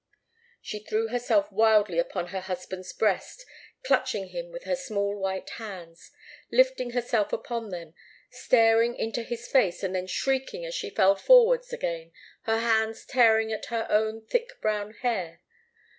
She 0.63 0.79
threw 0.79 1.09
herself 1.09 1.51
wildly 1.51 1.99
upon 1.99 2.29
her 2.29 2.39
husband's 2.39 2.91
breast, 2.91 3.45
clutching 3.85 4.29
him 4.29 4.51
with 4.51 4.63
her 4.63 4.75
small 4.75 5.15
white 5.15 5.51
hands, 5.51 6.09
lifting 6.51 6.89
herself 6.93 7.31
upon 7.31 7.69
them, 7.69 7.93
staring 8.31 8.95
into 8.95 9.21
his 9.21 9.47
face, 9.47 9.83
and 9.83 9.93
then 9.95 10.07
shrieking 10.07 10.65
as 10.65 10.73
she 10.73 10.89
fell 10.89 11.15
forwards 11.15 11.71
again, 11.71 12.13
her 12.45 12.61
hands 12.61 13.05
tearing 13.05 13.51
at 13.51 13.65
her 13.67 13.85
own 13.91 14.25
thick 14.25 14.59
brown 14.59 14.93
hair. 15.03 15.41